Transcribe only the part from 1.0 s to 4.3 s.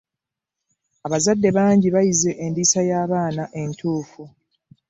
Abazadde bangi bayize endiisa y'abaana entuufu.